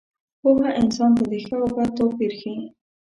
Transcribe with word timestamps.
پوهه 0.41 0.69
انسان 0.81 1.11
ته 1.17 1.23
د 1.31 1.33
ښه 1.45 1.55
او 1.63 1.67
بد 1.75 1.89
توپیر 1.97 2.31
ښيي. 2.39 2.61